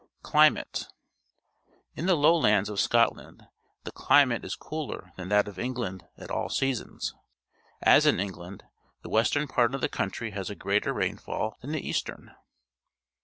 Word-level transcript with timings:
Climate.— 0.23 0.87
In 1.95 2.07
the 2.07 2.15
Lowlands 2.15 2.69
of 2.69 2.79
Scotland 2.79 3.43
the 3.83 3.91
climate 3.91 4.43
is 4.43 4.55
cooler 4.55 5.11
than 5.15 5.29
that 5.29 5.47
of 5.47 5.59
England 5.59 6.07
at 6.17 6.31
all 6.31 6.49
seasons. 6.49 7.13
As 7.83 8.07
in 8.07 8.19
England, 8.19 8.63
the 9.03 9.09
western 9.11 9.47
part 9.47 9.75
of 9.75 9.81
the 9.81 9.87
country 9.89 10.31
has 10.31 10.49
a 10.49 10.55
greater 10.55 10.91
rainfall 10.91 11.55
than 11.61 11.71
the 11.71 11.87
eastern. 11.87 12.33